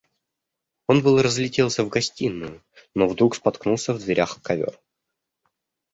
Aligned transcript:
Он 0.87 1.03
было 1.03 1.21
разлетелся 1.21 1.83
в 1.83 1.89
гостиную, 1.89 2.63
но 2.95 3.07
вдруг 3.07 3.35
споткнулся 3.35 3.93
в 3.93 3.99
дверях 3.99 4.37
о 4.37 4.41
ковер. 4.41 4.79